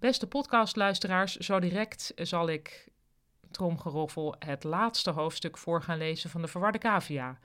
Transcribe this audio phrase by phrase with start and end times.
[0.00, 2.88] Beste podcastluisteraars, zo direct zal ik,
[3.50, 7.38] tromgeroffel, het laatste hoofdstuk voor gaan lezen van de Verwarde Cavia.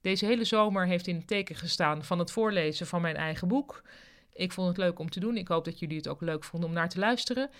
[0.00, 3.82] Deze hele zomer heeft in het teken gestaan van het voorlezen van mijn eigen boek.
[4.32, 5.36] Ik vond het leuk om te doen.
[5.36, 7.50] Ik hoop dat jullie het ook leuk vonden om naar te luisteren.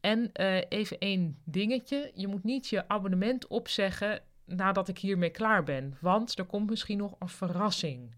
[0.00, 2.10] En uh, even één dingetje.
[2.14, 5.96] Je moet niet je abonnement opzeggen nadat ik hiermee klaar ben.
[6.00, 8.14] Want er komt misschien nog een verrassing.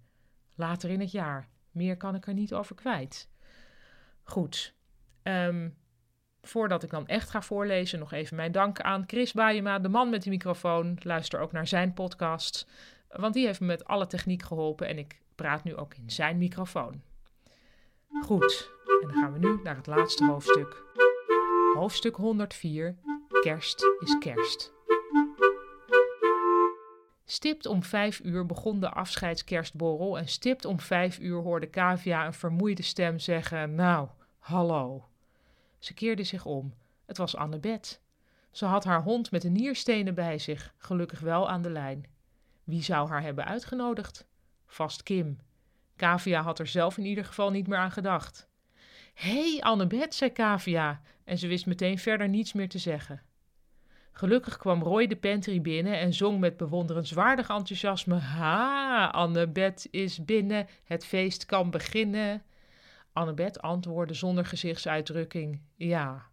[0.55, 1.49] Later in het jaar.
[1.71, 3.29] Meer kan ik er niet over kwijt.
[4.23, 4.75] Goed.
[5.23, 5.77] Um,
[6.43, 10.11] voordat ik dan echt ga voorlezen, nog even mijn dank aan Chris Baayema, de man
[10.11, 10.97] met de microfoon.
[11.03, 12.67] Luister ook naar zijn podcast.
[13.09, 16.39] Want die heeft me met alle techniek geholpen en ik praat nu ook in zijn
[16.39, 17.03] microfoon.
[18.25, 18.71] Goed,
[19.03, 20.83] en dan gaan we nu naar het laatste hoofdstuk.
[21.75, 22.97] Hoofdstuk 104.
[23.41, 24.73] Kerst is kerst.
[27.25, 32.35] Stipt om vijf uur begon de afscheidskerstborrel en stipt om vijf uur hoorde Kavia een
[32.35, 34.09] vermoeide stem zeggen: Nou,
[34.39, 35.12] hallo.
[35.83, 36.75] Ze keerde zich om.
[37.07, 38.01] Het was Annabeth.
[38.51, 42.07] Ze had haar hond met de nierstenen bij zich, gelukkig wel aan de lijn.
[42.65, 44.27] Wie zou haar hebben uitgenodigd?
[44.67, 45.39] Vast Kim.
[45.97, 48.49] Kavia had er zelf in ieder geval niet meer aan gedacht.
[49.15, 53.23] Hé, hey, Annabeth, zei Kavia, en ze wist meteen verder niets meer te zeggen.
[54.13, 60.67] Gelukkig kwam Roy de pantry binnen en zong met bewonderenswaardig enthousiasme: Ha, Annabeth is binnen,
[60.85, 62.43] het feest kan beginnen.
[63.13, 66.27] Annabeth antwoordde zonder gezichtsuitdrukking: Ja.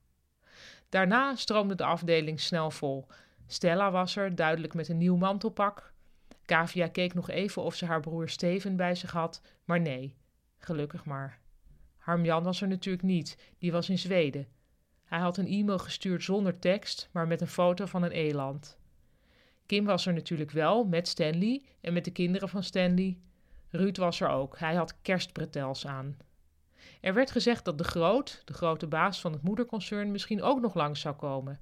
[0.89, 3.08] Daarna stroomde de afdeling snel vol.
[3.47, 5.94] Stella was er, duidelijk met een nieuw mantelpak.
[6.45, 10.16] Kavia keek nog even of ze haar broer Steven bij zich had, maar nee,
[10.57, 11.39] gelukkig maar.
[11.97, 14.47] Harmjan was er natuurlijk niet, die was in Zweden.
[15.03, 18.77] Hij had een e-mail gestuurd zonder tekst, maar met een foto van een eland.
[19.66, 23.17] Kim was er natuurlijk wel, met Stanley en met de kinderen van Stanley.
[23.69, 26.17] Ruud was er ook, hij had kerstbretels aan.
[27.02, 30.73] Er werd gezegd dat de Groot, de grote baas van het moederconcern, misschien ook nog
[30.73, 31.59] langs zou komen.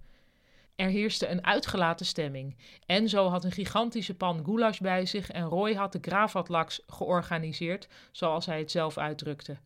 [0.76, 2.56] Er heerste een uitgelaten stemming.
[2.86, 8.46] Enzo had een gigantische pan goulash bij zich en Roy had de gravatlaks georganiseerd, zoals
[8.46, 9.58] hij het zelf uitdrukte.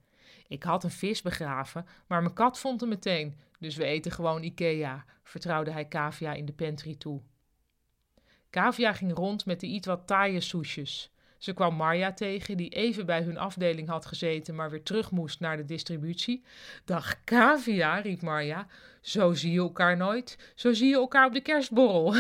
[0.48, 4.44] Ik had een vis begraven, maar mijn kat vond hem meteen, dus we eten gewoon
[4.44, 7.22] Ikea, vertrouwde hij Kavia in de pantry toe.
[8.50, 11.12] Kavia ging rond met de iets wat taaie soesjes.
[11.42, 15.40] Ze kwam Marja tegen, die even bij hun afdeling had gezeten, maar weer terug moest
[15.40, 16.44] naar de distributie.
[16.86, 18.68] Dag Kavia, riep Marja.
[19.02, 20.52] Zo zie je elkaar nooit.
[20.56, 22.16] Zo zie je elkaar op de kerstborrel.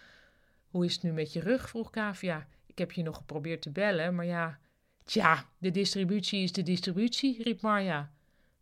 [0.70, 1.68] Hoe is het nu met je rug?
[1.68, 2.46] vroeg Kavia.
[2.66, 4.58] Ik heb je nog geprobeerd te bellen, maar ja.
[5.04, 8.12] Tja, de distributie is de distributie, riep Marja.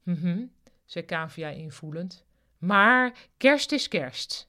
[0.03, 0.45] Mhm,
[0.84, 2.25] zei Kavia invoelend.
[2.59, 4.49] Maar kerst is kerst.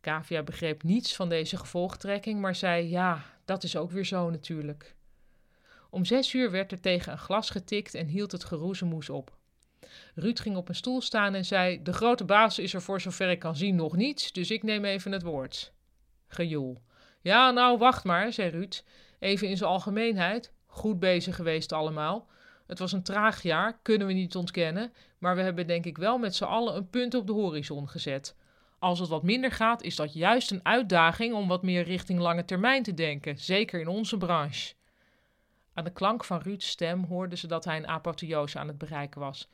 [0.00, 4.94] Kavia begreep niets van deze gevolgtrekking, maar zei: Ja, dat is ook weer zo natuurlijk.
[5.90, 9.36] Om zes uur werd er tegen een glas getikt en hield het geroezemoes op.
[10.14, 13.30] Ruud ging op een stoel staan en zei: De grote baas is er voor zover
[13.30, 15.72] ik kan zien nog niet, dus ik neem even het woord.
[16.26, 16.82] Gejoel.
[17.20, 18.84] Ja, nou, wacht maar, zei Ruud.
[19.18, 20.52] Even in zijn algemeenheid.
[20.66, 22.28] Goed bezig geweest allemaal.
[22.66, 26.18] Het was een traag jaar, kunnen we niet ontkennen, maar we hebben denk ik wel
[26.18, 28.36] met z'n allen een punt op de horizon gezet.
[28.82, 32.44] Als het wat minder gaat, is dat juist een uitdaging om wat meer richting lange
[32.44, 34.74] termijn te denken, zeker in onze branche.
[35.74, 39.20] Aan de klank van Ruud's stem hoorden ze dat hij een apotheose aan het bereiken
[39.20, 39.48] was.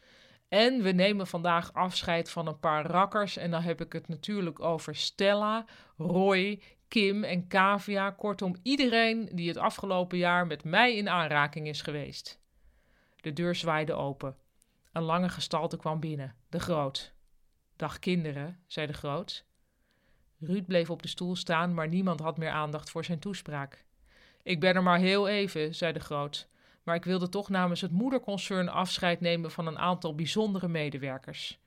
[0.48, 3.36] En we nemen vandaag afscheid van een paar rakkers.
[3.36, 5.64] En dan heb ik het natuurlijk over Stella,
[5.96, 8.10] Roy, Kim en Kavia.
[8.10, 12.40] Kortom, iedereen die het afgelopen jaar met mij in aanraking is geweest.
[13.20, 14.36] De deur zwaaide open.
[14.92, 17.16] Een lange gestalte kwam binnen, de groot.
[17.78, 19.44] Dag kinderen, zei de groot.
[20.38, 23.84] Ruud bleef op de stoel staan, maar niemand had meer aandacht voor zijn toespraak.
[24.42, 26.48] Ik ben er maar heel even, zei de groot,
[26.82, 31.58] maar ik wilde toch namens het moederconcern afscheid nemen van een aantal bijzondere medewerkers.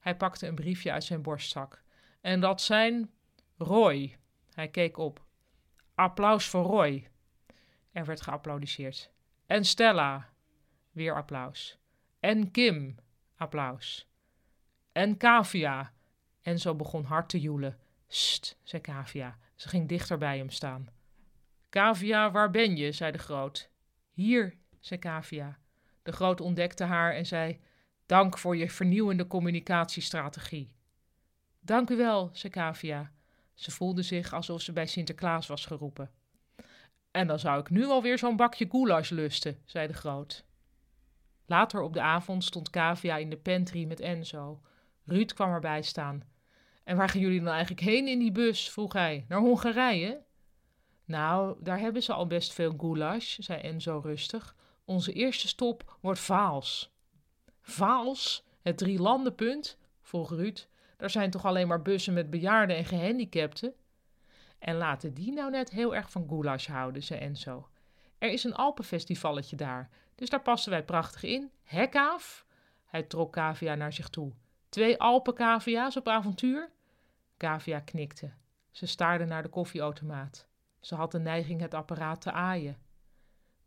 [0.00, 1.82] Hij pakte een briefje uit zijn borstzak.
[2.20, 3.10] En dat zijn
[3.58, 4.16] Roy.
[4.54, 5.24] Hij keek op.
[5.94, 7.08] Applaus voor Roy.
[7.92, 9.10] Er werd geapplaudiseerd.
[9.46, 10.28] En Stella.
[10.90, 11.78] Weer applaus.
[12.20, 12.96] En Kim.
[13.36, 14.09] Applaus.
[14.92, 15.92] En Kavia.
[16.40, 17.78] En zo begon hard te joelen.
[18.08, 19.38] Sst, zei Kavia.
[19.54, 20.88] Ze ging dichter bij hem staan.
[21.68, 22.92] Kavia, waar ben je?
[22.92, 23.70] zei de groot.
[24.10, 25.58] Hier, zei Kavia.
[26.02, 27.60] De groot ontdekte haar en zei:
[28.06, 30.74] Dank voor je vernieuwende communicatiestrategie.
[31.60, 33.12] Dank u wel, zei Kavia.
[33.54, 36.10] Ze voelde zich alsof ze bij Sinterklaas was geroepen.
[37.10, 40.44] En dan zou ik nu alweer zo'n bakje goulash lusten, zei de groot.
[41.46, 44.60] Later op de avond stond Kavia in de pantry met Enzo.
[45.04, 46.22] Ruud kwam erbij staan.
[46.84, 48.70] En waar gaan jullie dan eigenlijk heen in die bus?
[48.70, 49.24] vroeg hij.
[49.28, 50.22] Naar Hongarije?
[51.04, 54.56] Nou, daar hebben ze al best veel goulash, zei Enzo rustig.
[54.84, 56.94] Onze eerste stop wordt Vaals.
[57.62, 58.46] Vaals?
[58.62, 59.78] Het drielandenpunt?
[60.00, 60.68] vroeg Ruud.
[60.96, 63.74] Daar zijn toch alleen maar bussen met bejaarden en gehandicapten?
[64.58, 67.68] En laten die nou net heel erg van goulash houden, zei Enzo.
[68.18, 71.50] Er is een Alpenfestivalletje daar, dus daar passen wij prachtig in.
[71.62, 72.46] Hè, Kaaf?
[72.84, 74.32] Hij trok Kavia naar zich toe.
[74.70, 76.70] Twee Alpencavia's op avontuur?
[77.36, 78.32] Kavia knikte.
[78.70, 80.48] Ze staarde naar de koffieautomaat.
[80.80, 82.78] Ze had de neiging het apparaat te aaien.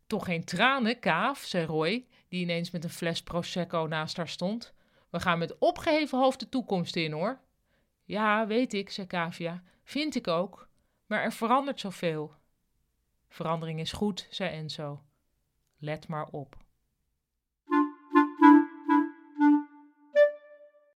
[0.06, 4.74] Toch geen tranen, Kaaf, zei Roy, die ineens met een fles Prosecco naast haar stond.
[5.10, 7.40] We gaan met opgeheven hoofd de toekomst in, hoor.
[8.04, 9.62] Ja, weet ik, zei Kavia.
[9.82, 10.68] Vind ik ook.
[11.06, 12.34] Maar er verandert zoveel.
[13.28, 15.02] Verandering is goed, zei Enzo.
[15.78, 16.63] Let maar op.